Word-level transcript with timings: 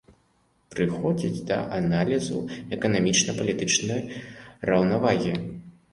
Прыходзяць 0.75 1.43
да 1.51 1.57
аналізу 1.79 2.37
эканамічна-палітычнай 2.77 4.01
раўнавагі. 4.71 5.31